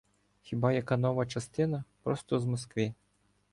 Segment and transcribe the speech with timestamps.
[0.41, 2.93] Хіба яка нова частина, просто з Москви.